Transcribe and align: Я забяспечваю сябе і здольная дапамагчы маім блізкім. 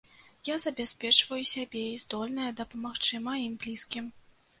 Я 0.47 0.53
забяспечваю 0.61 1.41
сябе 1.49 1.83
і 1.89 1.99
здольная 2.03 2.47
дапамагчы 2.61 3.21
маім 3.27 3.53
блізкім. 3.65 4.09